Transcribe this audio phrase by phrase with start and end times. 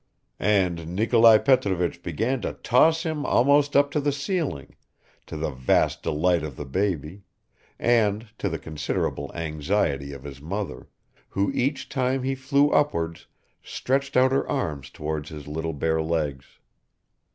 [0.39, 4.75] And Nikolai Petrovich began to toss him almost up to the ceiling,
[5.27, 7.21] to the vast delight of the baby,
[7.77, 10.87] and to the considerable anxiety of his mother,
[11.29, 13.27] who each time he flew upwards
[13.61, 16.45] stretched out her arms towards his little bare legs.